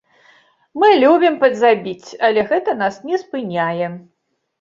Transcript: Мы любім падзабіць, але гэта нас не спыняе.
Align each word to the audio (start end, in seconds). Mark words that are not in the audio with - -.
Мы 0.83 0.87
любім 1.03 1.35
падзабіць, 1.43 2.09
але 2.29 2.45
гэта 2.53 2.75
нас 2.81 2.97
не 3.11 3.21
спыняе. 3.25 3.85